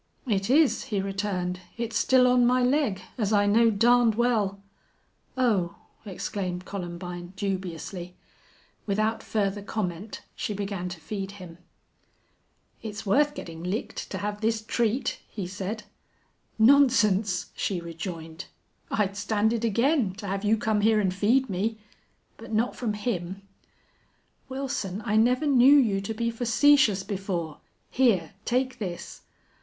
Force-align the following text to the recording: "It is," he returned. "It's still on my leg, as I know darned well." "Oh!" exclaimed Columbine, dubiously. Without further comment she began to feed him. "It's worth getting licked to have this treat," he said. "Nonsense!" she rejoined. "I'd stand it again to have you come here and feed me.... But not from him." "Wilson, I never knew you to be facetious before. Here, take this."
"It 0.25 0.49
is," 0.49 0.85
he 0.85 0.99
returned. 0.99 1.59
"It's 1.77 1.95
still 1.95 2.25
on 2.25 2.43
my 2.47 2.63
leg, 2.63 3.01
as 3.19 3.31
I 3.31 3.45
know 3.45 3.69
darned 3.69 4.15
well." 4.15 4.59
"Oh!" 5.37 5.75
exclaimed 6.07 6.65
Columbine, 6.65 7.33
dubiously. 7.35 8.15
Without 8.87 9.21
further 9.21 9.61
comment 9.61 10.23
she 10.35 10.55
began 10.55 10.89
to 10.89 10.99
feed 10.99 11.33
him. 11.33 11.59
"It's 12.81 13.05
worth 13.05 13.35
getting 13.35 13.61
licked 13.63 14.09
to 14.09 14.17
have 14.17 14.41
this 14.41 14.63
treat," 14.63 15.19
he 15.29 15.45
said. 15.45 15.83
"Nonsense!" 16.57 17.51
she 17.55 17.79
rejoined. 17.79 18.45
"I'd 18.89 19.15
stand 19.15 19.53
it 19.53 19.63
again 19.63 20.15
to 20.15 20.25
have 20.25 20.43
you 20.43 20.57
come 20.57 20.81
here 20.81 20.99
and 20.99 21.13
feed 21.13 21.47
me.... 21.47 21.77
But 22.37 22.51
not 22.51 22.75
from 22.75 22.93
him." 22.95 23.43
"Wilson, 24.49 25.03
I 25.05 25.15
never 25.15 25.45
knew 25.45 25.77
you 25.77 26.01
to 26.01 26.15
be 26.15 26.31
facetious 26.31 27.03
before. 27.03 27.59
Here, 27.91 28.33
take 28.45 28.79
this." 28.79 29.21